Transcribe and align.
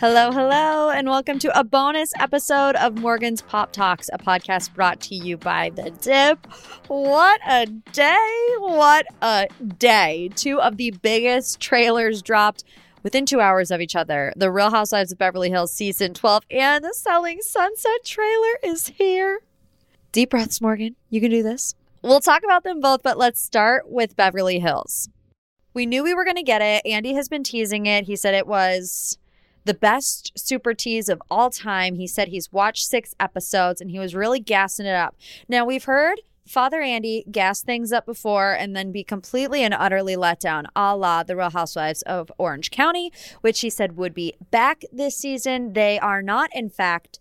Hello, 0.00 0.30
hello, 0.30 0.90
and 0.90 1.08
welcome 1.08 1.40
to 1.40 1.58
a 1.58 1.64
bonus 1.64 2.12
episode 2.20 2.76
of 2.76 3.00
Morgan's 3.00 3.42
Pop 3.42 3.72
Talks, 3.72 4.08
a 4.12 4.16
podcast 4.16 4.72
brought 4.72 5.00
to 5.00 5.16
you 5.16 5.36
by 5.36 5.70
The 5.70 5.90
Dip. 5.90 6.46
What 6.86 7.40
a 7.44 7.66
day! 7.66 8.54
What 8.60 9.06
a 9.20 9.48
day! 9.76 10.30
Two 10.36 10.60
of 10.60 10.76
the 10.76 10.92
biggest 11.02 11.58
trailers 11.58 12.22
dropped 12.22 12.62
within 13.02 13.26
two 13.26 13.40
hours 13.40 13.72
of 13.72 13.80
each 13.80 13.96
other. 13.96 14.32
The 14.36 14.52
Real 14.52 14.70
Housewives 14.70 15.10
of 15.10 15.18
Beverly 15.18 15.50
Hills 15.50 15.72
season 15.72 16.14
12 16.14 16.44
and 16.48 16.84
the 16.84 16.94
Selling 16.94 17.40
Sunset 17.42 18.04
trailer 18.04 18.54
is 18.62 18.92
here. 18.98 19.40
Deep 20.12 20.30
breaths, 20.30 20.60
Morgan. 20.60 20.94
You 21.10 21.20
can 21.20 21.32
do 21.32 21.42
this. 21.42 21.74
We'll 22.02 22.20
talk 22.20 22.44
about 22.44 22.62
them 22.62 22.80
both, 22.80 23.02
but 23.02 23.18
let's 23.18 23.42
start 23.42 23.90
with 23.90 24.14
Beverly 24.14 24.60
Hills. 24.60 25.08
We 25.74 25.86
knew 25.86 26.04
we 26.04 26.14
were 26.14 26.24
going 26.24 26.36
to 26.36 26.44
get 26.44 26.62
it. 26.62 26.86
Andy 26.86 27.14
has 27.14 27.28
been 27.28 27.42
teasing 27.42 27.86
it. 27.86 28.04
He 28.04 28.14
said 28.14 28.36
it 28.36 28.46
was 28.46 29.18
the 29.68 29.74
best 29.74 30.32
super 30.34 30.72
tease 30.72 31.10
of 31.10 31.20
all 31.30 31.50
time. 31.50 31.96
He 31.96 32.06
said 32.06 32.28
he's 32.28 32.50
watched 32.50 32.86
six 32.86 33.14
episodes 33.20 33.82
and 33.82 33.90
he 33.90 33.98
was 33.98 34.14
really 34.14 34.40
gassing 34.40 34.86
it 34.86 34.94
up. 34.94 35.14
Now, 35.46 35.66
we've 35.66 35.84
heard 35.84 36.22
Father 36.46 36.80
Andy 36.80 37.26
gas 37.30 37.60
things 37.60 37.92
up 37.92 38.06
before 38.06 38.54
and 38.54 38.74
then 38.74 38.92
be 38.92 39.04
completely 39.04 39.62
and 39.62 39.74
utterly 39.74 40.16
let 40.16 40.40
down, 40.40 40.68
a 40.74 40.96
la 40.96 41.22
The 41.22 41.36
Real 41.36 41.50
Housewives 41.50 42.00
of 42.02 42.32
Orange 42.38 42.70
County, 42.70 43.12
which 43.42 43.60
he 43.60 43.68
said 43.68 43.98
would 43.98 44.14
be 44.14 44.32
back 44.50 44.84
this 44.90 45.18
season. 45.18 45.74
They 45.74 45.98
are 45.98 46.22
not, 46.22 46.48
in 46.54 46.70
fact, 46.70 47.20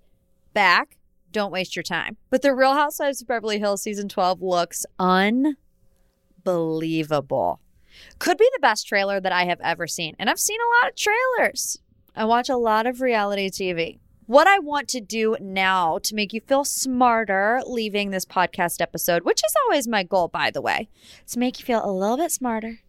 back. 0.53 0.95
Don't 1.33 1.51
waste 1.51 1.75
your 1.75 1.83
time. 1.83 2.15
But 2.29 2.43
The 2.43 2.55
Real 2.55 2.75
Housewives 2.75 3.21
of 3.21 3.27
Beverly 3.27 3.59
Hills 3.59 3.81
season 3.81 4.07
12 4.07 4.41
looks 4.41 4.85
unbelievable. 4.97 7.59
Could 8.19 8.37
be 8.37 8.49
the 8.53 8.61
best 8.61 8.87
trailer 8.87 9.19
that 9.19 9.33
I 9.33 9.43
have 9.43 9.59
ever 9.61 9.85
seen. 9.85 10.15
And 10.17 10.29
I've 10.29 10.39
seen 10.39 10.59
a 10.61 10.81
lot 10.81 10.91
of 10.91 10.95
trailers. 10.95 11.81
I 12.17 12.25
watch 12.25 12.49
a 12.49 12.57
lot 12.57 12.87
of 12.87 12.99
reality 12.99 13.47
TV. 13.47 13.99
What 14.25 14.47
I 14.47 14.57
want 14.57 14.87
to 14.87 14.99
do 14.99 15.37
now 15.39 15.99
to 15.99 16.15
make 16.15 16.33
you 16.33 16.41
feel 16.41 16.65
smarter 16.65 17.61
leaving 17.67 18.09
this 18.09 18.25
podcast 18.25 18.81
episode, 18.81 19.23
which 19.23 19.39
is 19.45 19.53
always 19.63 19.87
my 19.87 20.01
goal, 20.01 20.27
by 20.27 20.49
the 20.49 20.59
way, 20.59 20.89
to 21.27 21.37
make 21.37 21.59
you 21.59 21.65
feel 21.65 21.85
a 21.85 21.93
little 21.93 22.17
bit 22.17 22.31
smarter 22.31 22.79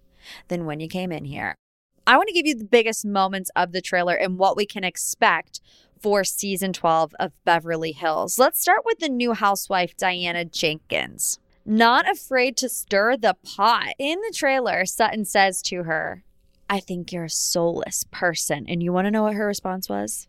than 0.48 0.64
when 0.64 0.80
you 0.80 0.88
came 0.88 1.12
in 1.12 1.26
here. 1.26 1.54
I 2.06 2.16
want 2.16 2.28
to 2.28 2.32
give 2.32 2.46
you 2.46 2.54
the 2.54 2.64
biggest 2.64 3.04
moments 3.04 3.50
of 3.54 3.72
the 3.72 3.82
trailer 3.82 4.14
and 4.14 4.38
what 4.38 4.56
we 4.56 4.64
can 4.64 4.82
expect 4.82 5.60
for 6.00 6.24
season 6.24 6.72
12 6.72 7.14
of 7.20 7.32
Beverly 7.44 7.92
Hills. 7.92 8.38
Let's 8.38 8.58
start 8.58 8.80
with 8.86 8.98
the 8.98 9.10
new 9.10 9.34
housewife, 9.34 9.94
Diana 9.94 10.46
Jenkins. 10.46 11.38
Not 11.66 12.10
afraid 12.10 12.56
to 12.56 12.68
stir 12.70 13.18
the 13.18 13.36
pot. 13.44 13.88
In 13.98 14.22
the 14.22 14.32
trailer, 14.34 14.86
Sutton 14.86 15.26
says 15.26 15.60
to 15.64 15.82
her, 15.82 16.24
I 16.68 16.80
think 16.80 17.12
you're 17.12 17.24
a 17.24 17.30
soulless 17.30 18.04
person. 18.10 18.66
And 18.68 18.82
you 18.82 18.92
want 18.92 19.06
to 19.06 19.10
know 19.10 19.22
what 19.22 19.34
her 19.34 19.46
response 19.46 19.88
was? 19.88 20.28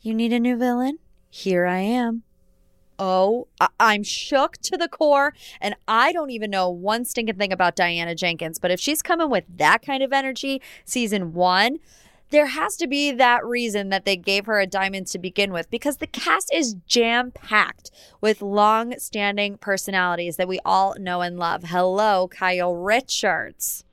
You 0.00 0.14
need 0.14 0.32
a 0.32 0.40
new 0.40 0.56
villain? 0.56 0.98
Here 1.30 1.66
I 1.66 1.80
am. 1.80 2.22
Oh, 2.98 3.46
I- 3.60 3.68
I'm 3.78 4.02
shook 4.02 4.56
to 4.58 4.76
the 4.76 4.88
core. 4.88 5.34
And 5.60 5.76
I 5.86 6.12
don't 6.12 6.30
even 6.30 6.50
know 6.50 6.68
one 6.70 7.04
stinking 7.04 7.36
thing 7.36 7.52
about 7.52 7.76
Diana 7.76 8.14
Jenkins. 8.14 8.58
But 8.58 8.70
if 8.70 8.80
she's 8.80 9.02
coming 9.02 9.30
with 9.30 9.44
that 9.56 9.82
kind 9.82 10.02
of 10.02 10.12
energy, 10.12 10.60
season 10.84 11.32
one, 11.34 11.78
there 12.30 12.46
has 12.46 12.76
to 12.76 12.86
be 12.86 13.10
that 13.12 13.44
reason 13.44 13.88
that 13.88 14.04
they 14.04 14.16
gave 14.16 14.46
her 14.46 14.60
a 14.60 14.66
diamond 14.66 15.06
to 15.08 15.18
begin 15.18 15.52
with 15.52 15.70
because 15.70 15.96
the 15.96 16.06
cast 16.06 16.52
is 16.52 16.74
jam 16.86 17.30
packed 17.30 17.90
with 18.20 18.42
long 18.42 18.98
standing 18.98 19.56
personalities 19.56 20.36
that 20.36 20.48
we 20.48 20.60
all 20.64 20.94
know 20.98 21.22
and 21.22 21.38
love. 21.38 21.64
Hello, 21.64 22.28
Kyle 22.28 22.74
Richards. 22.74 23.84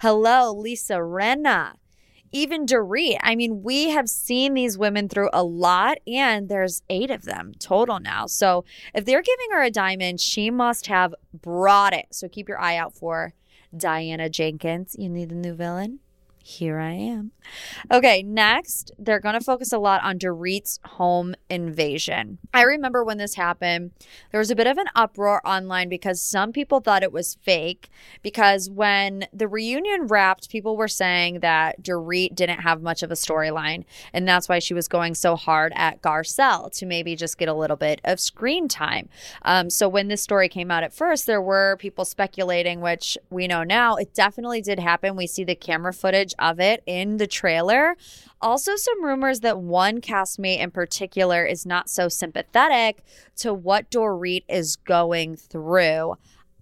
Hello, 0.00 0.52
Lisa 0.52 0.94
Rinna. 0.94 1.74
Even 2.30 2.66
Dorit. 2.66 3.16
I 3.22 3.34
mean, 3.36 3.62
we 3.62 3.88
have 3.88 4.08
seen 4.08 4.52
these 4.52 4.76
women 4.76 5.08
through 5.08 5.30
a 5.32 5.42
lot, 5.42 5.98
and 6.06 6.48
there's 6.48 6.82
eight 6.90 7.10
of 7.10 7.24
them 7.24 7.54
total 7.58 8.00
now. 8.00 8.26
So 8.26 8.64
if 8.94 9.04
they're 9.04 9.22
giving 9.22 9.50
her 9.52 9.62
a 9.62 9.70
diamond, 9.70 10.20
she 10.20 10.50
must 10.50 10.88
have 10.88 11.14
brought 11.32 11.94
it. 11.94 12.06
So 12.10 12.28
keep 12.28 12.48
your 12.48 12.60
eye 12.60 12.76
out 12.76 12.94
for 12.94 13.32
Diana 13.74 14.28
Jenkins. 14.28 14.94
You 14.98 15.08
need 15.08 15.30
a 15.30 15.34
new 15.34 15.54
villain? 15.54 16.00
Here 16.48 16.78
I 16.78 16.92
am. 16.92 17.32
Okay, 17.92 18.22
next, 18.22 18.90
they're 18.98 19.20
going 19.20 19.34
to 19.34 19.44
focus 19.44 19.70
a 19.70 19.78
lot 19.78 20.02
on 20.02 20.18
Dorit's 20.18 20.80
home 20.82 21.34
invasion. 21.50 22.38
I 22.54 22.62
remember 22.62 23.04
when 23.04 23.18
this 23.18 23.34
happened, 23.34 23.90
there 24.32 24.38
was 24.38 24.50
a 24.50 24.56
bit 24.56 24.66
of 24.66 24.78
an 24.78 24.86
uproar 24.94 25.46
online 25.46 25.90
because 25.90 26.22
some 26.22 26.52
people 26.52 26.80
thought 26.80 27.02
it 27.02 27.12
was 27.12 27.36
fake. 27.42 27.90
Because 28.22 28.70
when 28.70 29.26
the 29.30 29.46
reunion 29.46 30.06
wrapped, 30.06 30.48
people 30.48 30.74
were 30.74 30.88
saying 30.88 31.40
that 31.40 31.82
Dorit 31.82 32.34
didn't 32.34 32.60
have 32.60 32.80
much 32.80 33.02
of 33.02 33.10
a 33.10 33.14
storyline. 33.14 33.84
And 34.14 34.26
that's 34.26 34.48
why 34.48 34.58
she 34.58 34.72
was 34.72 34.88
going 34.88 35.16
so 35.16 35.36
hard 35.36 35.74
at 35.76 36.00
Garcelle 36.00 36.72
to 36.78 36.86
maybe 36.86 37.14
just 37.14 37.36
get 37.36 37.50
a 37.50 37.54
little 37.54 37.76
bit 37.76 38.00
of 38.04 38.20
screen 38.20 38.68
time. 38.68 39.10
Um, 39.42 39.68
so 39.68 39.86
when 39.86 40.08
this 40.08 40.22
story 40.22 40.48
came 40.48 40.70
out 40.70 40.82
at 40.82 40.94
first, 40.94 41.26
there 41.26 41.42
were 41.42 41.76
people 41.76 42.06
speculating, 42.06 42.80
which 42.80 43.18
we 43.28 43.46
know 43.46 43.64
now 43.64 43.96
it 43.96 44.14
definitely 44.14 44.62
did 44.62 44.78
happen. 44.78 45.14
We 45.14 45.26
see 45.26 45.44
the 45.44 45.54
camera 45.54 45.92
footage 45.92 46.34
of 46.38 46.60
it 46.60 46.82
in 46.86 47.16
the 47.16 47.26
trailer. 47.26 47.96
Also, 48.40 48.76
some 48.76 49.04
rumors 49.04 49.40
that 49.40 49.58
one 49.58 50.00
castmate 50.00 50.60
in 50.60 50.70
particular 50.70 51.44
is 51.44 51.66
not 51.66 51.88
so 51.88 52.08
sympathetic 52.08 53.02
to 53.36 53.52
what 53.52 53.90
Dorit 53.90 54.44
is 54.48 54.76
going 54.76 55.36
through. 55.36 56.16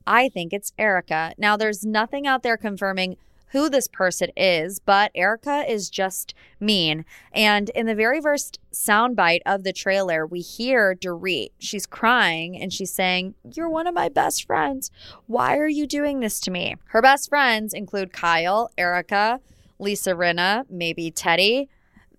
I 0.07 0.29
think 0.29 0.53
it's 0.53 0.73
Erika. 0.79 1.35
Now, 1.37 1.57
there's 1.57 1.85
nothing 1.85 2.27
out 2.27 2.43
there 2.43 2.57
confirming 2.57 3.17
who 3.51 3.69
this 3.69 3.89
person 3.89 4.31
is, 4.37 4.81
but 4.81 5.11
Erika 5.15 5.65
is 5.67 5.89
just 5.89 6.35
mean. 6.61 7.05
And 7.33 7.71
in 7.71 7.87
the 7.87 7.95
very 7.95 8.21
first 8.21 8.59
soundbite 8.73 9.41
of 9.47 9.63
the 9.63 9.73
trailer, 9.73 10.27
we 10.27 10.41
hear 10.41 10.95
Dorit. 10.95 11.51
She's 11.59 11.87
crying 11.87 12.61
and 12.61 12.73
she's 12.73 12.93
saying, 12.93 13.35
You're 13.45 13.71
one 13.71 13.87
of 13.87 13.95
my 13.95 14.09
best 14.09 14.45
friends. 14.45 14.91
Why 15.27 15.57
are 15.57 15.69
you 15.69 15.87
doing 15.87 16.21
this 16.21 16.41
to 16.41 16.51
me? 16.51 16.77
Her 16.87 17.03
best 17.03 17.29
friends 17.29 17.73
include 17.73 18.13
Kyle, 18.13 18.71
Erika, 18.77 19.41
Lisa 19.79 20.11
Rinna, 20.11 20.65
maybe 20.71 21.11
Teddy, 21.11 21.69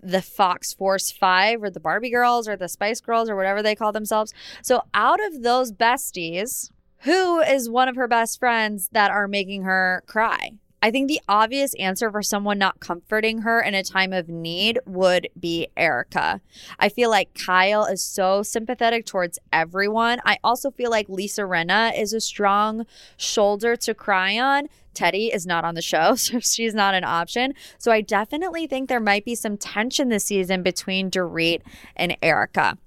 the 0.02 0.22
Fox 0.22 0.74
Force 0.74 1.12
5 1.12 1.64
or 1.64 1.70
the 1.70 1.80
Barbie 1.80 2.10
Girls 2.10 2.48
or 2.48 2.56
the 2.56 2.70
Spice 2.70 3.02
Girls 3.02 3.30
or 3.30 3.36
whatever 3.36 3.62
they 3.62 3.76
call 3.76 3.92
themselves. 3.92 4.34
So, 4.62 4.84
out 4.94 5.20
of 5.26 5.44
those 5.44 5.72
besties, 5.72 6.72
who 7.00 7.40
is 7.40 7.70
one 7.70 7.88
of 7.88 7.96
her 7.96 8.08
best 8.08 8.40
friends 8.40 8.90
that 8.92 9.12
are 9.12 9.28
making 9.28 9.64
her 9.64 10.04
cry? 10.08 10.52
I 10.82 10.92
think 10.92 11.08
the 11.08 11.22
obvious 11.28 11.74
answer 11.76 12.12
for 12.12 12.22
someone 12.22 12.60
not 12.60 12.80
comforting 12.80 13.40
her 13.40 13.60
in 13.62 13.74
a 13.74 13.84
time 13.84 14.14
of 14.14 14.30
need 14.30 14.80
would 14.86 15.28
be 15.40 15.68
Erika. 15.76 16.40
I 16.80 16.90
feel 16.90 17.10
like 17.10 17.34
Kyle 17.34 17.86
is 17.86 18.04
so 18.04 18.44
sympathetic 18.44 19.06
towards 19.06 19.40
everyone. 19.52 20.20
I 20.24 20.38
also 20.44 20.70
feel 20.70 20.92
like 20.92 21.10
Lisa 21.10 21.42
Rinna 21.42 22.00
is 22.00 22.14
a 22.14 22.22
strong 22.22 22.86
shoulder 23.18 23.76
to 23.78 23.94
cry 23.96 24.38
on. 24.38 24.68
Teddy 24.94 25.28
is 25.34 25.46
not 25.46 25.66
on 25.66 25.76
the 25.76 25.82
show, 25.82 26.16
so 26.16 26.40
she's 26.40 26.76
not 26.76 26.94
an 26.94 27.04
option. 27.04 27.54
So 27.80 27.92
I 27.92 28.02
definitely 28.02 28.68
think 28.68 28.88
there 28.88 29.00
might 29.00 29.26
be 29.26 29.36
some 29.36 29.58
tension 29.58 30.10
this 30.10 30.26
season 30.26 30.62
between 30.62 31.10
Dorit 31.10 31.62
and 31.96 32.16
Erika. 32.22 32.78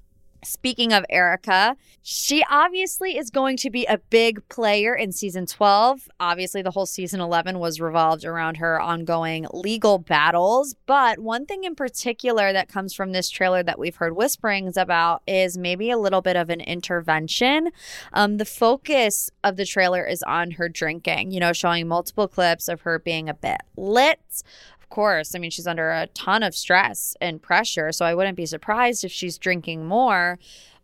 Speaking 0.43 0.93
of 0.93 1.05
Erika, 1.11 1.77
she 2.03 2.43
obviously 2.51 3.19
is 3.19 3.31
going 3.31 3.57
to 3.59 3.71
be 3.71 3.85
a 3.87 3.99
big 3.99 4.49
player 4.49 4.95
in 4.95 5.13
season 5.13 5.45
12. 5.45 6.09
Obviously, 6.19 6.63
the 6.63 6.71
whole 6.71 6.87
season 6.87 7.21
11 7.21 7.59
was 7.59 7.81
revolved 7.81 8.25
around 8.25 8.57
her 8.57 8.81
ongoing 8.81 9.47
legal 9.53 9.99
battles. 9.99 10.75
But 10.87 11.19
one 11.19 11.45
thing 11.45 11.65
in 11.65 11.75
particular 11.75 12.53
that 12.53 12.69
comes 12.69 12.95
from 12.95 13.13
this 13.13 13.29
trailer 13.29 13.63
that 13.63 13.79
we've 13.79 13.97
heard 13.97 14.17
whisperings 14.17 14.77
about 14.77 15.23
is 15.27 15.59
maybe 15.59 15.91
a 15.91 15.99
little 15.99 16.23
bit 16.23 16.37
of 16.37 16.49
an 16.49 16.61
intervention. 16.63 17.71
Um, 18.13 18.39
the 18.39 18.47
focus 18.47 19.31
of 19.45 19.57
the 19.57 19.67
trailer 19.67 20.07
is 20.07 20.23
on 20.23 20.53
her 20.53 20.69
drinking, 20.69 21.33
you 21.33 21.41
know, 21.41 21.53
showing 21.53 21.87
multiple 21.87 22.29
clips 22.29 22.69
of 22.69 22.83
her 22.83 22.99
being 22.99 23.29
a 23.29 23.35
bit 23.35 23.61
lit, 23.77 24.43
course. 24.91 25.35
I 25.35 25.39
mean, 25.39 25.51
she's 25.51 25.67
under 25.67 25.91
a 25.91 26.09
ton 26.09 26.43
of 26.43 26.55
stress 26.55 27.17
and 27.21 27.41
pressure, 27.41 27.93
so 27.93 28.05
I 28.05 28.15
wouldn't 28.15 28.37
be 28.37 28.47
surprised 28.47 29.05
if 29.05 29.13
she's 29.13 29.39
drinking 29.39 29.87
more. 29.87 30.39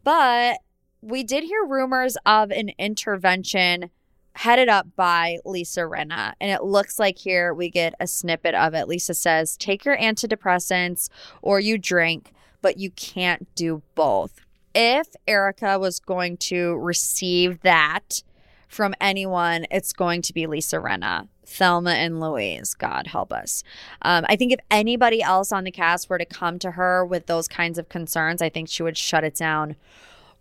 But 0.05 0.58
we 1.03 1.23
did 1.23 1.44
hear 1.44 1.64
rumors 1.64 2.17
of 2.25 2.50
an 2.50 2.70
intervention 2.79 3.91
headed 4.37 4.69
up 4.69 4.87
by 4.97 5.38
Lisa 5.44 5.81
Rinna. 5.81 6.35
And 6.41 6.50
it 6.50 6.62
looks 6.62 6.99
like 6.99 7.19
here 7.19 7.55
we 7.55 7.70
get 7.70 7.94
a 7.99 8.06
snippet 8.06 8.55
of 8.55 8.75
it. 8.75 8.87
Lisa 8.87 9.14
says, 9.14 9.56
Take 9.56 9.85
your 9.85 9.97
antidepressants 9.97 11.08
or 11.43 11.58
you 11.58 11.79
drink, 11.79 12.32
but 12.61 12.79
you 12.79 12.91
can't 12.91 13.55
do 13.55 13.82
both. 13.94 14.41
If 14.75 15.08
Erika 15.26 15.79
was 15.79 16.00
going 16.00 16.37
to 16.38 16.76
receive 16.76 17.62
that 17.62 18.23
from 18.69 18.94
anyone, 19.00 19.67
it's 19.70 19.94
going 19.94 20.20
to 20.23 20.35
be 20.35 20.47
Lisa 20.47 20.76
Rinna. 20.76 21.29
Thelma 21.46 21.93
and 21.93 22.20
Louise, 22.20 22.75
God 22.75 23.06
help 23.06 23.32
us. 23.32 23.62
Um, 24.02 24.26
I 24.28 24.37
think 24.37 24.52
if 24.52 24.60
anybody 24.70 25.22
else 25.22 25.52
on 25.52 25.64
the 25.64 25.70
cast 25.70 26.10
were 26.10 26.19
to 26.19 26.25
come 26.25 26.58
to 26.58 26.72
her 26.72 27.04
with 27.06 27.26
those 27.26 27.48
kinds 27.48 27.78
of 27.78 27.88
concerns, 27.88 28.43
I 28.43 28.48
think 28.48 28.69
she 28.69 28.82
would 28.82 28.96
shut 28.96 29.25
it 29.25 29.37
down 29.37 29.76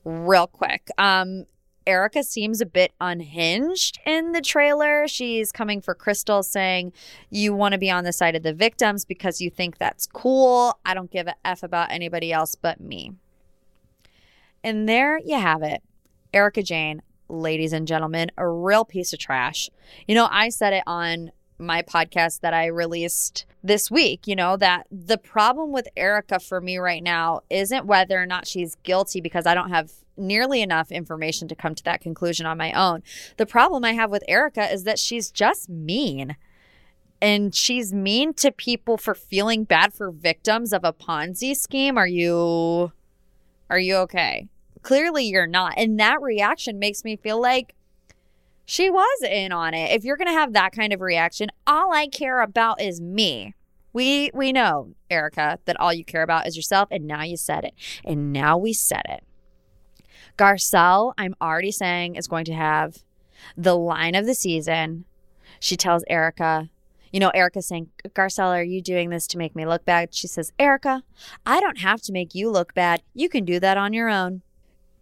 real 0.03 0.47
quick. 0.47 0.89
Um, 0.97 1.45
Erika 1.87 2.23
seems 2.23 2.61
a 2.61 2.65
bit 2.65 2.93
unhinged 2.99 3.99
in 4.05 4.31
the 4.31 4.41
trailer. 4.41 5.07
She's 5.07 5.51
coming 5.51 5.81
for 5.81 5.93
Crystal, 5.93 6.41
saying, 6.41 6.93
You 7.29 7.53
want 7.53 7.73
to 7.73 7.77
be 7.77 7.91
on 7.91 8.03
the 8.03 8.13
side 8.13 8.35
of 8.35 8.41
the 8.41 8.53
victims 8.53 9.05
because 9.05 9.39
you 9.39 9.51
think 9.51 9.77
that's 9.77 10.07
cool. 10.07 10.79
I 10.83 10.95
don't 10.95 11.11
give 11.11 11.27
a 11.27 11.35
F 11.45 11.61
about 11.61 11.91
anybody 11.91 12.33
else 12.33 12.55
but 12.55 12.79
me. 12.79 13.13
And 14.63 14.89
there 14.89 15.19
you 15.19 15.39
have 15.39 15.61
it. 15.61 15.83
Erika 16.33 16.63
Jayne, 16.63 17.03
ladies 17.29 17.73
and 17.73 17.87
gentlemen, 17.87 18.31
a 18.37 18.47
real 18.47 18.85
piece 18.85 19.13
of 19.13 19.19
trash. 19.19 19.69
You 20.07 20.15
know, 20.15 20.27
I 20.31 20.49
said 20.49 20.73
it 20.73 20.83
on 20.85 21.31
my 21.57 21.81
podcast 21.81 22.41
that 22.41 22.53
I 22.53 22.67
released 22.67 23.45
this 23.63 23.89
week, 23.89 24.27
you 24.27 24.35
know, 24.35 24.57
that 24.57 24.87
the 24.91 25.17
problem 25.17 25.71
with 25.71 25.87
Erika 25.95 26.39
for 26.39 26.61
me 26.61 26.77
right 26.77 27.01
now 27.01 27.41
isn't 27.49 27.85
whether 27.85 28.21
or 28.21 28.25
not 28.25 28.47
she's 28.47 28.75
guilty 28.83 29.21
because 29.21 29.45
I 29.45 29.53
don't 29.53 29.69
have 29.69 29.91
nearly 30.17 30.61
enough 30.61 30.91
information 30.91 31.47
to 31.47 31.55
come 31.55 31.75
to 31.75 31.83
that 31.83 32.01
conclusion 32.01 32.45
on 32.45 32.57
my 32.57 32.71
own. 32.73 33.03
The 33.37 33.45
problem 33.45 33.83
I 33.83 33.93
have 33.93 34.11
with 34.11 34.23
Erika 34.27 34.71
is 34.71 34.83
that 34.83 34.99
she's 34.99 35.31
just 35.31 35.69
mean. 35.69 36.35
And 37.21 37.55
she's 37.55 37.93
mean 37.93 38.33
to 38.35 38.51
people 38.51 38.97
for 38.97 39.15
feeling 39.15 39.63
bad 39.63 39.93
for 39.93 40.11
victims 40.11 40.73
of 40.73 40.83
a 40.83 40.93
Ponzi 40.93 41.55
scheme. 41.55 41.97
Are 41.97 42.07
you 42.07 42.91
are 43.69 43.79
you 43.79 43.95
okay? 43.95 44.47
Clearly, 44.85 45.25
you're 45.25 45.47
not. 45.47 45.73
And 45.77 45.99
that 45.99 46.21
reaction 46.21 46.77
makes 46.77 47.03
me 47.03 47.15
feel 47.15 47.41
like 47.41 47.73
she 48.65 48.87
was 48.87 49.23
in 49.23 49.51
on 49.51 49.73
it. 49.73 49.89
If 49.89 50.03
you're 50.03 50.15
going 50.15 50.27
to 50.27 50.33
have 50.33 50.53
that 50.53 50.73
kind 50.73 50.93
of 50.93 51.01
reaction, 51.01 51.49
all 51.65 51.91
I 51.91 52.05
care 52.05 52.39
about 52.43 52.79
is 52.79 53.01
me. 53.01 53.55
We 53.93 54.29
we 54.31 54.51
know, 54.51 54.93
Erika, 55.09 55.57
that 55.65 55.79
all 55.79 55.91
you 55.91 56.05
care 56.05 56.21
about 56.21 56.45
is 56.45 56.55
yourself 56.55 56.89
and 56.91 57.07
now 57.07 57.23
you 57.23 57.35
said 57.35 57.63
it. 57.63 57.73
And 58.03 58.31
now 58.31 58.59
we 58.59 58.73
said 58.73 59.01
it. 59.09 59.23
Garcelle, 60.37 61.13
I'm 61.17 61.33
already 61.41 61.71
saying 61.71 62.13
is 62.13 62.27
going 62.27 62.45
to 62.45 62.53
have 62.53 62.99
the 63.57 63.75
line 63.75 64.13
of 64.13 64.27
the 64.27 64.35
season. 64.35 65.05
She 65.59 65.75
tells 65.75 66.03
Erika, 66.07 66.69
you 67.11 67.19
know, 67.19 67.29
Erika 67.29 67.63
saying, 67.63 67.89
Garcelle, 68.09 68.55
are 68.55 68.63
you 68.63 68.83
doing 68.83 69.09
this 69.09 69.25
to 69.27 69.39
make 69.39 69.55
me 69.55 69.65
look 69.65 69.83
bad? 69.83 70.13
She 70.13 70.27
says, 70.27 70.53
Erika, 70.59 71.01
I 71.43 71.59
don't 71.59 71.79
have 71.79 72.03
to 72.03 72.11
make 72.11 72.35
you 72.35 72.51
look 72.51 72.75
bad. 72.75 73.01
You 73.15 73.29
can 73.29 73.45
do 73.45 73.59
that 73.61 73.77
on 73.77 73.91
your 73.91 74.09
own. 74.09 74.43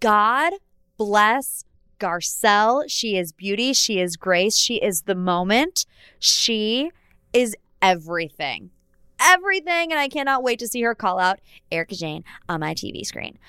God 0.03 0.51
bless 0.97 1.63
Garcelle. 1.97 2.83
She 2.89 3.15
is 3.15 3.31
beauty. 3.31 3.71
She 3.71 4.01
is 4.01 4.17
grace. 4.17 4.57
She 4.57 4.75
is 4.75 5.03
the 5.03 5.15
moment. 5.15 5.85
She 6.19 6.91
is 7.31 7.55
everything. 7.81 8.71
Everything. 9.17 9.93
And 9.93 9.99
I 9.99 10.09
cannot 10.09 10.43
wait 10.43 10.59
to 10.59 10.67
see 10.67 10.81
her 10.81 10.93
call 10.93 11.19
out 11.19 11.39
Erika 11.71 11.95
Jayne 11.95 12.25
on 12.49 12.59
my 12.59 12.73
TV 12.73 13.05
screen. 13.05 13.39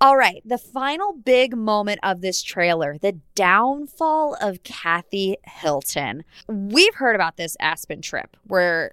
All 0.00 0.16
right, 0.16 0.40
the 0.42 0.56
final 0.56 1.12
big 1.12 1.54
moment 1.54 2.00
of 2.02 2.22
this 2.22 2.42
trailer 2.42 2.96
the 2.96 3.18
downfall 3.34 4.38
of 4.40 4.62
Kathy 4.62 5.36
Hilton. 5.44 6.24
We've 6.46 6.94
heard 6.94 7.14
about 7.14 7.36
this 7.36 7.58
Aspen 7.60 8.00
trip 8.00 8.38
where 8.46 8.92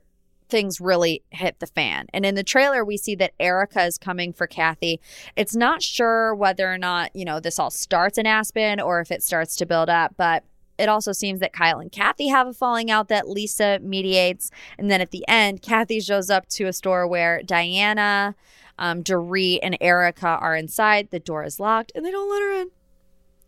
things 0.50 0.82
really 0.82 1.24
hit 1.30 1.60
the 1.60 1.68
fan. 1.68 2.08
And 2.14 2.26
in 2.26 2.36
the 2.36 2.44
trailer, 2.44 2.84
we 2.84 2.98
see 2.98 3.16
that 3.16 3.34
Erika 3.40 3.84
is 3.84 3.98
coming 3.98 4.34
for 4.34 4.48
Kathy. 4.48 5.00
It's 5.36 5.56
not 5.56 5.82
sure 5.82 6.34
whether 6.36 6.72
or 6.72 6.78
not, 6.78 7.16
you 7.16 7.26
know, 7.26 7.40
this 7.40 7.60
all 7.60 7.72
starts 7.72 8.18
in 8.18 8.26
Aspen 8.26 8.80
or 8.80 9.00
if 9.00 9.12
it 9.12 9.24
starts 9.24 9.56
to 9.58 9.66
build 9.66 9.90
up, 9.90 10.16
but 10.18 10.44
it 10.78 10.90
also 10.90 11.12
seems 11.12 11.40
that 11.40 11.54
Kyle 11.54 11.80
and 11.80 11.92
Kathy 11.92 12.28
have 12.28 12.48
a 12.48 12.54
falling 12.54 12.92
out 12.92 13.08
that 13.08 13.30
Lisa 13.30 13.80
mediates. 13.82 14.52
And 14.78 14.92
then 14.92 15.02
at 15.02 15.12
the 15.12 15.26
end, 15.28 15.62
Kathy 15.62 16.00
shows 16.00 16.30
up 16.30 16.48
to 16.50 16.66
a 16.66 16.74
store 16.74 17.08
where 17.08 17.42
Diana, 17.44 18.36
um, 18.78 19.04
Dorit, 19.04 19.60
and 19.64 19.78
Erika 19.80 20.28
are 20.28 20.56
inside. 20.56 21.10
The 21.12 21.20
door 21.20 21.44
is 21.44 21.60
locked 21.60 21.92
and 21.96 22.06
they 22.06 22.12
don't 22.12 22.30
let 22.30 22.42
her 22.42 22.62
in. 22.62 22.72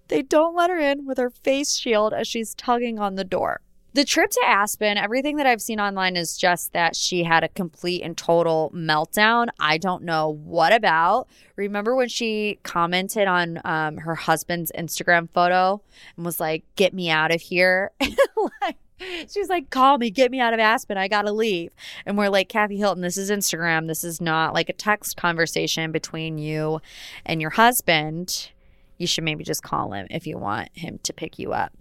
They 0.07 0.21
don't 0.21 0.55
let 0.55 0.69
her 0.69 0.79
in 0.79 1.05
with 1.05 1.17
her 1.17 1.29
face 1.29 1.75
shield 1.75 2.13
as 2.13 2.27
she's 2.27 2.55
tugging 2.55 2.97
on 2.97 3.15
the 3.15 3.25
door. 3.25 3.61
The 3.97 4.05
trip 4.05 4.29
to 4.29 4.41
Aspen, 4.45 4.95
everything 4.95 5.37
that 5.37 5.47
I've 5.47 5.59
seen 5.59 5.79
online 5.79 6.17
is 6.17 6.37
just 6.37 6.71
that 6.73 6.95
she 6.95 7.23
had 7.23 7.43
a 7.43 7.47
complete 7.47 8.03
and 8.03 8.15
total 8.15 8.71
meltdown. 8.71 9.47
I 9.59 9.79
don't 9.79 10.03
know 10.03 10.29
what 10.29 10.71
about. 10.71 11.27
Remember 11.55 11.95
when 11.95 12.07
she 12.07 12.59
commented 12.61 13.27
on 13.27 13.59
um, 13.65 13.97
her 13.97 14.13
husband's 14.13 14.71
Instagram 14.77 15.27
photo 15.33 15.81
and 16.15 16.23
was 16.23 16.39
like, 16.39 16.63
"Get 16.75 16.93
me 16.93 17.09
out 17.09 17.33
of 17.33 17.41
here." 17.41 17.89
like, 18.61 18.77
she 18.99 19.39
was 19.39 19.49
like, 19.49 19.71
"Call 19.71 19.97
me, 19.97 20.11
get 20.11 20.29
me 20.29 20.39
out 20.39 20.53
of 20.53 20.59
Aspen. 20.59 20.95
I 20.95 21.07
gotta 21.07 21.31
leave." 21.31 21.71
And 22.05 22.19
we're 22.19 22.29
like, 22.29 22.49
"Kathy 22.49 22.77
Hilton, 22.77 23.01
this 23.01 23.17
is 23.17 23.31
Instagram. 23.31 23.87
This 23.87 24.03
is 24.03 24.21
not 24.21 24.53
like 24.53 24.69
a 24.69 24.73
text 24.73 25.17
conversation 25.17 25.91
between 25.91 26.37
you 26.37 26.81
and 27.25 27.41
your 27.41 27.49
husband. 27.49 28.51
You 28.99 29.07
should 29.07 29.23
maybe 29.23 29.43
just 29.43 29.63
call 29.63 29.93
him 29.93 30.05
if 30.11 30.27
you 30.27 30.37
want 30.37 30.69
him 30.73 30.99
to 31.01 31.13
pick 31.13 31.39
you 31.39 31.51
up." 31.51 31.73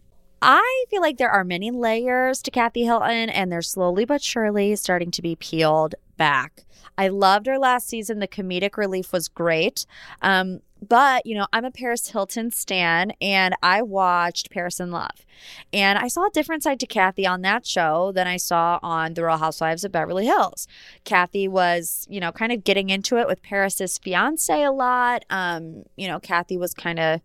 I 0.49 0.85
feel 0.91 1.03
like 1.03 1.17
there 1.17 1.29
are 1.29 1.43
many 1.43 1.73
layers 1.73 2.41
to 2.43 2.53
Kathy 2.53 2.85
Hilton, 2.85 3.29
and 3.31 3.51
they're 3.51 3.63
slowly 3.63 4.05
but 4.05 4.23
surely 4.23 4.77
starting 4.77 5.11
to 5.11 5.21
be 5.21 5.35
peeled 5.35 5.97
back. 6.17 6.65
I 6.97 7.09
loved 7.09 7.47
her 7.47 7.59
last 7.59 7.89
season. 7.89 8.21
The 8.21 8.29
comedic 8.29 8.77
relief 8.77 9.13
was 9.13 9.27
great. 9.27 9.87
Um, 10.23 10.61
but, 10.81 11.27
you 11.27 11.35
know, 11.35 11.49
I'm 11.53 11.65
a 11.65 11.73
Paris 11.73 12.09
Hilton 12.09 12.53
stan 12.53 13.13
and 13.21 13.57
I 13.63 13.83
watched 13.83 14.51
Paris 14.51 14.79
in 14.79 14.93
Love. 14.93 15.27
And 15.73 15.99
I 15.99 16.07
saw 16.07 16.27
a 16.27 16.31
different 16.31 16.63
side 16.63 16.79
to 16.81 16.87
Kathy 16.87 17.27
on 17.27 17.43
that 17.43 17.67
show 17.67 18.13
than 18.13 18.27
I 18.27 18.37
saw 18.37 18.79
on 18.83 19.15
The 19.15 19.25
Real 19.25 19.39
Housewives 19.39 19.85
of 19.85 19.93
Beverly 19.93 20.27
Hills. 20.27 20.69
Kathy 21.05 21.49
was, 21.49 22.07
you 22.09 22.21
know, 22.21 22.31
kind 22.31 22.53
of 22.53 22.63
getting 22.63 22.91
into 22.91 23.17
it 23.17 23.27
with 23.27 23.43
Paris's 23.43 23.99
fiance 23.99 24.63
a 24.63 24.71
lot. 24.71 25.25
Um, 25.29 25.85
you 25.97 26.07
know, 26.07 26.21
Kathy 26.21 26.57
was 26.57 26.73
kind 26.73 27.01
of 27.01 27.21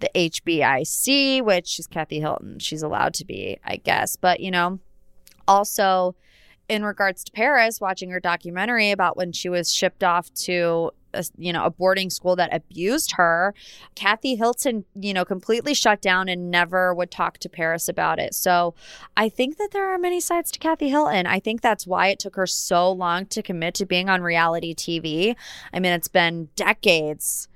the 0.00 0.10
HBIC, 0.14 1.42
which 1.42 1.78
is 1.78 1.86
Kathy 1.86 2.20
Hilton. 2.20 2.58
She's 2.58 2.82
allowed 2.82 3.14
to 3.14 3.24
be, 3.24 3.58
I 3.64 3.76
guess. 3.76 4.16
But, 4.16 4.40
you 4.40 4.50
know, 4.50 4.80
also 5.46 6.14
in 6.68 6.84
regards 6.84 7.24
to 7.24 7.32
Paris, 7.32 7.80
watching 7.80 8.10
her 8.10 8.20
documentary 8.20 8.90
about 8.90 9.16
when 9.16 9.32
she 9.32 9.48
was 9.48 9.72
shipped 9.72 10.02
off 10.02 10.32
to 10.34 10.90
a, 11.14 11.24
you 11.38 11.52
know 11.52 11.64
a 11.64 11.70
boarding 11.70 12.10
school 12.10 12.36
that 12.36 12.52
abused 12.52 13.12
her 13.12 13.54
kathy 13.94 14.34
hilton 14.34 14.84
you 14.94 15.14
know 15.14 15.24
completely 15.24 15.72
shut 15.72 16.02
down 16.02 16.28
and 16.28 16.50
never 16.50 16.92
would 16.92 17.10
talk 17.10 17.38
to 17.38 17.48
paris 17.48 17.88
about 17.88 18.18
it 18.18 18.34
so 18.34 18.74
i 19.16 19.28
think 19.28 19.56
that 19.56 19.70
there 19.72 19.88
are 19.88 19.98
many 19.98 20.20
sides 20.20 20.50
to 20.50 20.58
kathy 20.58 20.88
hilton 20.88 21.26
i 21.26 21.38
think 21.38 21.60
that's 21.60 21.86
why 21.86 22.08
it 22.08 22.18
took 22.18 22.36
her 22.36 22.46
so 22.46 22.90
long 22.90 23.24
to 23.26 23.42
commit 23.42 23.74
to 23.74 23.86
being 23.86 24.08
on 24.08 24.22
reality 24.22 24.74
tv 24.74 25.34
i 25.72 25.80
mean 25.80 25.92
it's 25.92 26.08
been 26.08 26.48
decades 26.56 27.48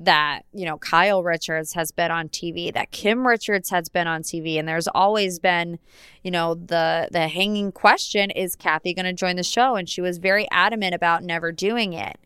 that, 0.00 0.42
you 0.52 0.64
know, 0.64 0.78
Kyle 0.78 1.22
Richards 1.22 1.74
has 1.74 1.92
been 1.92 2.10
on 2.10 2.28
TV, 2.28 2.72
that 2.72 2.90
Kim 2.90 3.26
Richards 3.26 3.68
has 3.70 3.88
been 3.88 4.06
on 4.06 4.22
TV, 4.22 4.58
and 4.58 4.66
there's 4.66 4.88
always 4.88 5.38
been, 5.38 5.78
you 6.24 6.30
know, 6.30 6.54
the 6.54 7.08
the 7.12 7.28
hanging 7.28 7.70
question 7.70 8.30
is 8.30 8.56
Kathy 8.56 8.94
going 8.94 9.04
to 9.04 9.12
join 9.12 9.36
the 9.36 9.42
show 9.42 9.76
and 9.76 9.88
she 9.88 10.00
was 10.00 10.18
very 10.18 10.48
adamant 10.50 10.94
about 10.94 11.22
never 11.22 11.52
doing 11.52 11.92
it. 11.92 12.18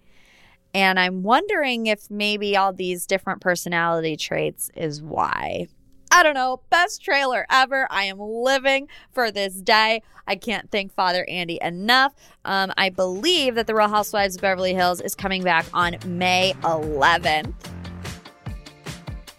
And 0.73 0.99
I'm 0.99 1.23
wondering 1.23 1.87
if 1.87 2.11
maybe 2.11 2.57
all 2.57 2.73
these 2.73 3.07
different 3.07 3.41
personality 3.41 4.17
traits 4.17 4.71
is 4.77 5.03
why. 5.03 5.69
I 6.17 6.23
don't 6.23 6.35
know, 6.35 6.61
best 6.71 7.03
trailer 7.03 7.45
ever. 7.51 7.89
I 7.91 8.05
am 8.05 8.21
living 8.21 8.87
for 9.11 9.33
this 9.33 9.55
day. 9.55 10.01
I 10.29 10.37
can't 10.37 10.71
thank 10.71 10.95
Father 10.95 11.27
Andy 11.29 11.59
enough. 11.61 12.15
Um, 12.45 12.73
I 12.77 12.91
believe 12.91 13.57
that 13.57 13.67
The 13.67 13.75
Real 13.75 13.89
Housewives 13.89 14.37
of 14.37 14.43
Beverly 14.43 14.75
Hills 14.75 15.01
is 15.01 15.17
coming 15.17 15.43
back 15.43 15.67
on 15.75 15.97
May 16.07 16.55
11th. 16.63 17.53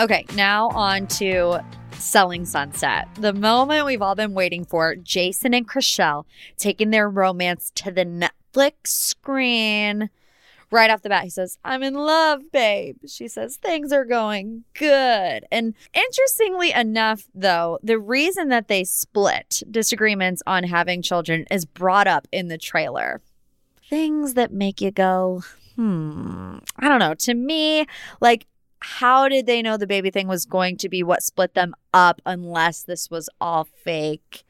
Okay, 0.01 0.25
now 0.36 0.67
on 0.72 1.08
to 1.08 1.63
Selling 1.94 2.44
Sunset. 2.44 3.08
The 3.22 3.32
moment 3.32 3.86
we've 3.86 4.01
all 4.01 4.15
been 4.15 4.34
waiting 4.34 4.65
for 4.65 4.98
Jason 4.98 5.53
and 5.53 5.65
Chrishell 5.65 6.25
taking 6.58 6.89
their 6.89 7.10
romance 7.10 7.72
to 7.75 7.89
the 7.89 8.03
Netflix 8.03 8.88
screen 8.88 10.10
right 10.72 10.89
off 10.89 11.01
the 11.01 11.10
bat, 11.10 11.24
he 11.24 11.29
says, 11.29 11.57
I'm 11.63 11.84
in 11.84 11.93
love, 11.93 12.51
babe. 12.51 12.98
She 13.07 13.27
says, 13.27 13.57
things 13.57 13.91
are 13.91 14.05
going 14.05 14.63
good. 14.74 15.45
And 15.51 15.74
interestingly 15.93 16.72
enough, 16.72 17.27
though, 17.34 17.79
the 17.84 18.00
reason 18.00 18.50
that 18.50 18.67
they 18.67 18.84
split 18.84 19.63
disagreements 19.69 20.41
on 20.45 20.63
having 20.63 21.01
children 21.01 21.45
is 21.51 21.65
brought 21.65 22.07
up 22.07 22.27
in 22.31 22.48
the 22.48 22.57
trailer. 22.57 23.22
Things 23.89 24.34
that 24.34 24.51
make 24.51 24.81
you 24.81 24.91
go, 24.91 25.43
hmm, 25.75 26.57
I 26.79 26.88
don't 26.88 27.00
know. 27.00 27.13
To 27.13 27.34
me, 27.34 27.86
like, 28.19 28.48
how 28.79 29.27
did 29.29 29.45
they 29.45 29.62
know 29.62 29.77
the 29.77 29.88
baby 29.88 30.12
thing 30.12 30.27
was 30.27 30.45
going 30.45 30.77
to 30.77 30.89
be 30.89 31.01
what 31.03 31.24
split 31.24 31.53
them 31.53 31.74
up 31.93 32.22
unless 32.25 32.84
this 32.84 33.10
was 33.10 33.29
all 33.41 33.63
fake 33.63 34.43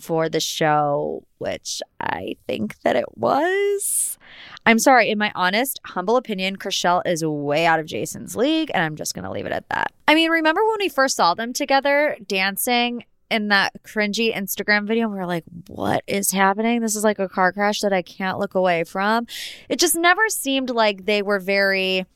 for 0.00 0.28
the 0.28 0.40
show, 0.40 1.24
which 1.38 1.82
I 2.00 2.36
think 2.46 2.80
that 2.82 2.96
it 2.96 3.16
was? 3.16 4.18
I'm 4.64 4.78
sorry, 4.78 5.10
in 5.10 5.18
my 5.18 5.32
honest, 5.34 5.80
humble 5.84 6.16
opinion, 6.16 6.56
Chrishell 6.56 7.02
is 7.06 7.24
way 7.24 7.66
out 7.66 7.80
of 7.80 7.86
Jason's 7.86 8.36
league, 8.36 8.70
and 8.74 8.84
I'm 8.84 8.96
just 8.96 9.14
going 9.14 9.24
to 9.24 9.30
leave 9.30 9.46
it 9.46 9.52
at 9.52 9.68
that. 9.70 9.92
I 10.06 10.14
mean, 10.14 10.30
remember 10.30 10.64
when 10.66 10.78
we 10.78 10.88
first 10.88 11.16
saw 11.16 11.34
them 11.34 11.52
together 11.52 12.16
dancing 12.26 13.04
in 13.30 13.48
that 13.48 13.72
cringy 13.82 14.34
Instagram 14.34 14.86
video? 14.86 15.08
We 15.08 15.16
were 15.16 15.26
like, 15.26 15.44
what 15.68 16.04
is 16.06 16.30
happening? 16.30 16.80
This 16.80 16.94
is 16.96 17.04
like 17.04 17.18
a 17.18 17.28
car 17.28 17.52
crash 17.52 17.80
that 17.80 17.92
I 17.92 18.02
can't 18.02 18.38
look 18.38 18.54
away 18.54 18.84
from. 18.84 19.26
It 19.68 19.78
just 19.78 19.96
never 19.96 20.28
seemed 20.28 20.70
like 20.70 21.06
they 21.06 21.22
were 21.22 21.40
very 21.40 22.06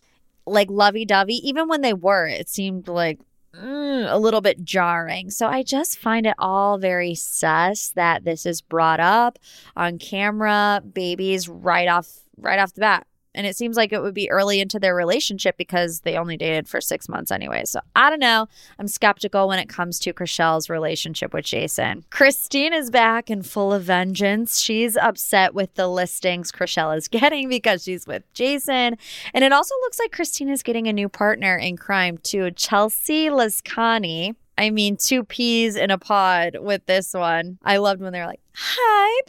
like 0.47 0.71
lovey 0.71 1.05
dovey. 1.05 1.35
Even 1.49 1.69
when 1.69 1.81
they 1.81 1.95
were, 1.95 2.27
it 2.27 2.49
seemed 2.49 2.89
like 2.89 3.21
mm, 3.55 4.13
a 4.13 4.19
little 4.19 4.41
bit 4.41 4.65
jarring. 4.65 5.31
So 5.31 5.47
I 5.49 5.63
just 5.63 5.99
find 5.99 6.27
it 6.27 6.35
all 6.39 6.79
very 6.79 7.15
sus 7.15 7.93
that 7.97 8.25
this 8.25 8.47
is 8.47 8.61
brought 8.61 9.01
up 9.01 9.39
on 9.77 9.99
camera, 9.99 10.83
babies 10.93 11.49
right 11.49 11.89
off 11.89 12.09
right 12.37 12.59
off 12.59 12.75
the 12.75 12.81
bat. 12.81 13.07
And 13.35 13.47
it 13.47 13.57
seems 13.57 13.77
like 13.77 13.93
it 13.93 14.03
would 14.03 14.15
be 14.15 14.31
early 14.31 14.61
into 14.61 14.79
their 14.79 14.95
relationship 14.95 15.57
because 15.57 16.01
they 16.01 16.17
only 16.17 16.37
dated 16.37 16.69
for 16.69 16.81
six 16.81 17.09
months 17.09 17.31
anyway. 17.31 17.65
So 17.65 17.81
I 17.95 18.11
don't 18.11 18.21
know. 18.21 18.49
I'm 18.79 18.89
skeptical 18.89 19.47
when 19.49 19.59
it 19.59 19.69
comes 19.69 19.99
to 20.01 20.13
Chrishell's 20.13 20.69
relationship 20.69 21.33
with 21.33 21.45
Jason. 21.45 22.05
Christine 22.11 22.73
is 22.73 22.91
back 22.91 23.31
and 23.31 23.47
full 23.47 23.73
of 23.73 23.85
vengeance. 23.85 24.61
She's 24.61 24.97
upset 24.97 25.55
with 25.55 25.75
the 25.75 25.89
listings 25.89 26.51
Chrishell 26.51 26.97
is 26.97 27.09
getting 27.09 27.49
because 27.49 27.85
she's 27.85 28.07
with 28.07 28.25
Jason. 28.35 28.97
And 29.33 29.45
it 29.45 29.53
also 29.53 29.75
looks 29.83 30.01
like 30.01 30.13
Christine 30.13 30.49
is 30.49 30.63
getting 30.63 30.89
a 30.89 30.93
new 30.93 31.09
partner 31.09 31.57
in 31.57 31.77
crime 31.77 32.19
too, 32.19 32.51
Chelsea 32.53 33.29
Lazkani. 33.29 34.35
I 34.61 34.69
mean, 34.69 34.99
two 34.99 35.25
peas 35.25 35.75
in 35.75 35.91
a 35.91 35.97
pod 35.97 36.59
with 36.61 36.85
this 36.85 37.15
one. 37.15 37.59
I 37.65 37.79
loved 37.79 38.03
when 38.03 38.13
they're 38.13 38.27
like, 38.27 38.43
Hi, 38.55 39.21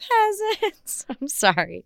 peasants. 0.60 1.06
I'm 1.22 1.30
sorry. 1.30 1.86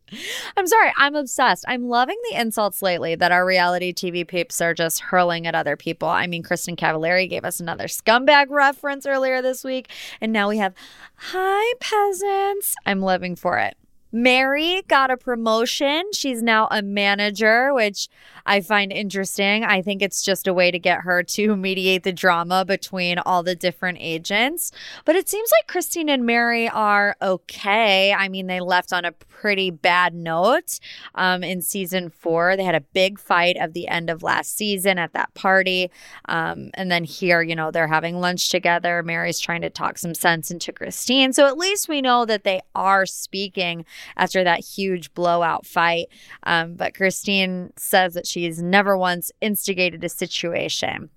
I'm 0.58 0.66
sorry. 0.66 0.92
I'm 0.98 1.14
obsessed. 1.14 1.64
I'm 1.68 1.88
loving 1.88 2.18
the 2.32 2.42
insults 2.42 2.82
lately 2.82 3.14
that 3.14 3.32
our 3.32 3.46
reality 3.46 3.94
TV 3.94 4.28
peeps 4.28 4.62
are 4.62 4.74
just 4.74 5.00
hurling 5.00 5.46
at 5.46 5.54
other 5.54 5.78
people. 5.78 6.08
I 6.08 6.26
mean, 6.26 6.42
Kristin 6.42 6.76
Cavallari 6.76 7.30
gave 7.30 7.46
us 7.46 7.60
another 7.60 7.86
scumbag 7.86 8.48
reference 8.50 9.06
earlier 9.06 9.44
this 9.44 9.64
week. 9.64 9.92
And 10.20 10.34
now 10.34 10.50
we 10.50 10.58
have, 10.58 10.74
Hi, 11.18 11.74
peasants. 11.80 12.74
I'm 12.88 13.04
living 13.04 13.36
for 13.36 13.60
it. 13.60 13.78
Mary 14.16 14.82
got 14.88 15.12
a 15.12 15.18
promotion. 15.18 16.04
She's 16.14 16.42
now 16.42 16.70
a 16.72 16.82
manager, 16.82 17.74
which 17.74 18.08
I 18.46 18.62
find 18.62 18.94
interesting. 18.94 19.66
I 19.66 19.82
think 19.82 20.02
it's 20.02 20.24
just 20.24 20.48
a 20.48 20.54
way 20.54 20.72
to 20.72 20.80
get 20.80 21.02
her 21.02 21.22
to 21.22 21.56
mediate 21.58 22.04
the 22.04 22.14
drama 22.14 22.64
between 22.64 23.20
all 23.20 23.44
the 23.44 23.56
different 23.56 23.98
agents. 24.00 24.72
But 25.04 25.18
it 25.18 25.28
seems 25.28 25.52
like 25.60 25.68
Christine 25.68 26.08
and 26.08 26.26
Mary 26.26 26.70
are 26.70 27.18
okay. 27.22 28.14
I 28.14 28.30
mean, 28.30 28.48
they 28.48 28.62
left 28.62 28.94
on 28.94 29.04
a 29.04 29.12
pretty 29.12 29.70
bad 29.70 30.16
note 30.16 30.80
um, 31.16 31.44
in 31.44 31.62
season 31.62 32.10
four. 32.10 32.56
They 32.56 32.64
had 32.64 32.74
a 32.74 32.82
big 32.82 33.20
fight 33.20 33.58
of 33.60 33.74
the 33.74 33.90
end 33.90 34.10
of 34.10 34.24
last 34.24 34.56
season 34.56 34.98
at 34.98 35.12
that 35.12 35.34
party. 35.34 35.92
Um, 36.30 36.72
and 36.76 36.90
then 36.90 37.04
here, 37.04 37.42
you 37.42 37.54
know, 37.54 37.70
they're 37.70 37.90
having 37.90 38.22
lunch 38.22 38.48
together. 38.48 39.04
Mary's 39.04 39.42
trying 39.42 39.62
to 39.62 39.70
talk 39.70 39.98
some 39.98 40.16
sense 40.16 40.52
into 40.52 40.72
Christine. 40.72 41.34
So 41.34 41.48
at 41.48 41.58
least 41.58 41.90
we 41.90 42.02
know 42.02 42.24
that 42.24 42.46
they 42.46 42.62
are 42.74 43.06
speaking 43.06 43.84
after 44.18 44.44
that 44.44 44.60
huge 44.60 45.14
blowout 45.14 45.66
fight. 45.66 46.08
Um, 46.44 46.76
but 46.76 46.96
Christine 46.96 47.72
says 47.78 48.14
that 48.14 48.28
she's 48.28 48.62
never 48.62 48.98
once 48.98 49.32
instigated 49.42 50.04
a 50.04 50.10
situation. 50.10 51.10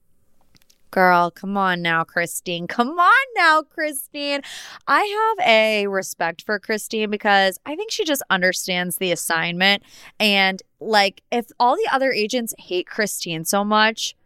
Girl, 0.90 1.30
come 1.30 1.56
on 1.56 1.82
now, 1.82 2.02
Christine. 2.02 2.66
Come 2.66 2.98
on 2.98 3.26
now, 3.36 3.62
Christine. 3.62 4.40
I 4.86 5.34
have 5.38 5.46
a 5.46 5.86
respect 5.86 6.42
for 6.42 6.58
Christine 6.58 7.10
because 7.10 7.58
I 7.66 7.76
think 7.76 7.90
she 7.90 8.04
just 8.04 8.22
understands 8.30 8.96
the 8.96 9.12
assignment. 9.12 9.82
And 10.18 10.62
like, 10.80 11.22
if 11.30 11.48
all 11.60 11.76
the 11.76 11.88
other 11.92 12.10
agents 12.10 12.54
hate 12.58 12.86
Christine 12.86 13.44
so 13.44 13.64
much, 13.64 14.16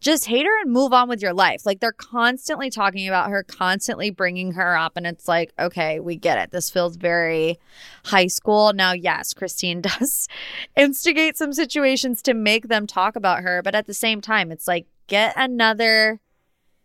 just 0.00 0.26
hate 0.26 0.46
her 0.46 0.60
and 0.60 0.72
move 0.72 0.92
on 0.92 1.08
with 1.08 1.20
your 1.20 1.32
life. 1.32 1.66
Like 1.66 1.80
they're 1.80 1.92
constantly 1.92 2.70
talking 2.70 3.08
about 3.08 3.30
her, 3.30 3.42
constantly 3.42 4.10
bringing 4.10 4.52
her 4.52 4.76
up. 4.76 4.96
And 4.96 5.06
it's 5.06 5.26
like, 5.26 5.52
okay, 5.58 5.98
we 5.98 6.16
get 6.16 6.38
it. 6.38 6.52
This 6.52 6.70
feels 6.70 6.96
very 6.96 7.58
high 8.04 8.28
school. 8.28 8.72
Now, 8.72 8.92
yes, 8.92 9.34
Christine 9.34 9.80
does 9.82 10.28
instigate 10.76 11.36
some 11.36 11.52
situations 11.52 12.22
to 12.22 12.34
make 12.34 12.68
them 12.68 12.86
talk 12.86 13.16
about 13.16 13.42
her. 13.42 13.60
But 13.62 13.74
at 13.74 13.86
the 13.86 13.94
same 13.94 14.20
time, 14.20 14.52
it's 14.52 14.68
like, 14.68 14.86
get 15.08 15.32
another, 15.36 16.20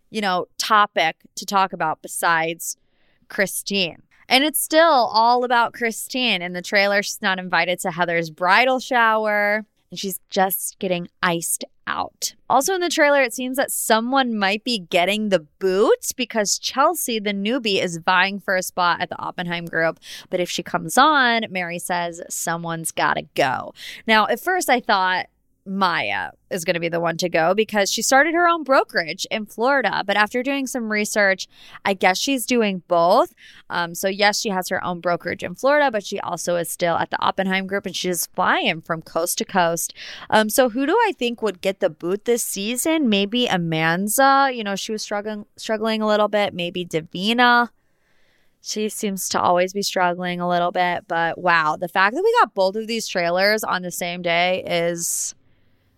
you 0.10 0.22
know, 0.22 0.48
topic 0.58 1.18
to 1.36 1.46
talk 1.46 1.74
about 1.74 2.02
besides 2.02 2.78
Christine. 3.30 4.04
And 4.28 4.44
it's 4.44 4.62
still 4.62 5.10
all 5.12 5.44
about 5.44 5.74
Christine. 5.74 6.42
In 6.42 6.54
the 6.54 6.62
trailer, 6.62 7.04
she's 7.04 7.22
not 7.22 7.38
invited 7.38 7.80
to 7.82 7.92
Heather's 7.92 8.32
bridal 8.32 8.80
shower 8.80 9.66
and 9.94 10.00
she's 10.00 10.20
just 10.32 10.80
getting 10.80 11.08
iced 11.22 11.66
out. 11.88 12.36
Also 12.50 12.74
in 12.76 12.82
the 12.82 12.90
trailer, 12.90 13.22
it 13.22 13.34
seems 13.34 13.58
that 13.58 13.72
someone 13.72 14.38
might 14.38 14.64
be 14.64 14.80
getting 14.80 15.30
the 15.30 15.40
boot 15.40 16.12
because 16.16 16.60
Chelsea, 16.60 17.20
the 17.20 17.34
newbie, 17.34 17.82
is 17.82 17.98
vying 17.98 18.40
for 18.40 18.56
a 18.56 18.64
spot 18.64 19.02
at 19.02 19.10
the 19.10 19.20
Oppenheim 19.20 19.66
group. 19.66 20.00
But 20.30 20.40
if 20.40 20.50
she 20.50 20.64
comes 20.64 20.98
on, 20.98 21.46
Mary 21.50 21.80
says 21.80 22.22
someone's 22.30 22.92
got 22.92 23.16
to 23.16 23.24
go. 23.36 23.74
Now, 24.06 24.28
at 24.28 24.40
first, 24.40 24.70
I 24.70 24.80
thought 24.80 25.28
Maya 25.66 26.32
is 26.50 26.66
going 26.66 26.74
to 26.74 26.80
be 26.80 26.90
the 26.90 27.00
one 27.00 27.18
to 27.18 27.30
go 27.30 27.54
because 27.54 27.92
she 27.92 28.02
started 28.02 28.34
her 28.34 28.48
own 28.48 28.64
brokerage 28.64 29.26
in 29.32 29.46
Florida. 29.46 30.04
But 30.06 30.18
after 30.18 30.44
doing 30.44 30.68
some 30.68 30.92
research, 30.92 31.48
I 31.86 31.94
guess 31.94 32.18
she's 32.18 32.46
doing 32.46 32.84
both. 32.88 33.34
Um, 33.70 33.96
so, 33.96 34.08
yes, 34.08 34.40
she 34.40 34.50
has 34.50 34.70
her 34.70 34.84
own 34.84 35.00
brokerage 35.00 35.44
in 35.44 35.56
Florida, 35.56 35.90
but 35.90 36.06
she 36.06 36.20
also 36.20 36.56
is 36.56 36.70
still 36.70 36.96
at 36.98 37.12
the 37.12 37.22
Oppenheim 37.22 37.68
Group 37.68 37.86
and 37.86 37.96
she's 37.96 38.28
flying 38.28 38.82
from 38.82 39.02
coast 39.02 39.38
to 39.38 39.46
coast. 39.46 39.94
Um, 40.30 40.50
so, 40.50 40.70
who 40.70 40.86
do 40.86 40.98
I 41.08 41.14
think 41.18 41.42
would 41.42 41.62
get 41.62 41.80
the 41.80 41.90
boot 41.90 42.26
this 42.26 42.44
season? 42.44 43.10
Maybe 43.10 43.48
Amanza. 43.48 44.54
You 44.54 44.64
know, 44.64 44.76
she 44.76 44.92
was 44.92 45.02
struggling 45.02 45.46
struggling 45.56 46.02
a 46.02 46.08
little 46.08 46.28
bit. 46.28 46.54
Maybe 46.54 46.86
Davina. 46.86 47.70
She 48.66 48.88
seems 48.88 49.28
to 49.30 49.42
always 49.42 49.74
be 49.74 49.82
struggling 49.82 50.40
a 50.40 50.48
little 50.48 50.72
bit, 50.72 51.06
but 51.10 51.38
wow, 51.38 51.76
the 51.76 51.90
fact 51.90 52.16
that 52.16 52.24
we 52.24 52.34
got 52.40 52.54
both 52.54 52.78
of 52.78 52.88
these 52.88 53.10
trailers 53.10 53.62
on 53.62 53.82
the 53.82 53.92
same 53.92 54.22
day 54.22 54.64
is 54.66 55.36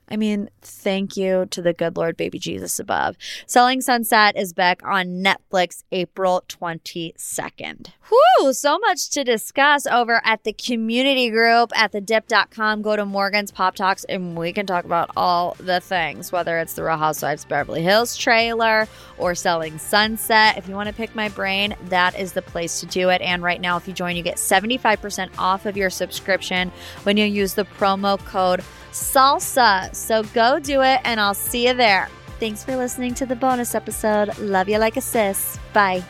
I 0.08 0.18
mean, 0.18 0.50
thank 0.62 1.18
you 1.18 1.48
to 1.48 1.62
the 1.62 1.74
good 1.74 1.98
Lord, 1.98 2.16
baby 2.16 2.38
Jesus 2.38 2.80
above. 2.80 3.18
Selling 3.48 3.82
Sunset 3.82 4.38
is 4.38 4.54
back 4.54 4.82
on 4.84 5.24
Netflix 5.24 5.84
April 5.92 6.44
22nd. 6.48 7.88
Whew, 8.10 8.54
so 8.54 8.78
much 8.78 9.10
to 9.12 9.24
discuss 9.24 9.88
over 9.88 10.22
at 10.24 10.44
the 10.44 10.54
community 10.54 11.32
group 11.32 11.72
at 11.76 11.92
thedip.com. 11.92 12.84
Go 12.84 12.96
to 12.96 13.06
Morgan's 13.06 13.52
Pop 13.52 13.76
Talks 13.76 14.04
and 14.04 14.38
we 14.38 14.54
can 14.54 14.68
talk 14.68 14.86
about 14.86 15.10
all 15.18 15.56
the 15.60 15.80
things, 15.80 16.32
whether 16.32 16.60
it's 16.60 16.74
the 16.74 16.84
Real 16.84 16.98
Housewives 16.98 17.46
Beverly 17.46 17.82
Hills 17.82 18.16
trailer 18.16 18.88
or 19.18 19.34
Selling 19.34 19.80
Sunset. 19.80 20.58
If 20.58 20.68
you 20.68 20.76
want 20.76 20.88
to 20.88 20.94
pick 20.94 21.16
my 21.16 21.30
brain, 21.30 21.76
that 21.86 22.18
is 22.20 22.34
the 22.34 22.44
place 22.44 22.80
to 22.82 22.86
do 22.86 23.10
it. 23.10 23.22
And 23.22 23.42
right 23.42 23.60
now, 23.60 23.76
if 23.78 23.88
you 23.88 23.94
join, 23.94 24.16
you 24.16 24.22
get 24.22 24.36
75% 24.36 25.30
off 25.40 25.66
of 25.66 25.76
your 25.76 25.90
subscription 25.90 26.72
when 27.04 27.18
you 27.18 27.26
use 27.26 27.56
the 27.56 27.66
promo 27.66 28.20
code 28.20 28.64
salsa. 28.96 29.94
So 29.94 30.24
go 30.34 30.60
do 30.60 30.82
it, 30.82 31.02
and 31.04 31.20
I'll 31.20 31.34
see 31.34 31.68
you 31.68 31.74
there. 31.74 32.10
Thanks 32.40 32.64
for 32.64 32.76
listening 32.76 33.14
to 33.16 33.26
the 33.26 33.36
bonus 33.36 33.76
episode. 33.76 34.38
Love 34.40 34.68
you 34.70 34.78
like 34.78 34.98
a 34.98 35.02
sis. 35.02 35.60
Bye. 35.74 36.04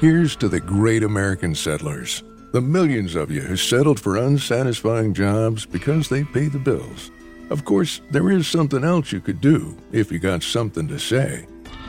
Here's 0.00 0.36
to 0.36 0.48
the 0.48 0.60
great 0.60 1.02
American 1.02 1.54
settlers, 1.54 2.22
the 2.52 2.60
millions 2.60 3.14
of 3.14 3.30
you 3.30 3.40
who 3.40 3.56
settled 3.56 3.98
for 3.98 4.18
unsatisfying 4.18 5.14
jobs 5.14 5.64
because 5.64 6.10
they 6.10 6.24
pay 6.24 6.48
the 6.48 6.58
bills. 6.58 7.10
Of 7.48 7.64
course, 7.64 8.02
there 8.10 8.30
is 8.30 8.46
something 8.46 8.84
else 8.84 9.12
you 9.12 9.20
could 9.20 9.40
do 9.40 9.74
if 9.92 10.12
you 10.12 10.18
got 10.18 10.42
something 10.42 10.88
to 10.88 10.98
say. 10.98 11.46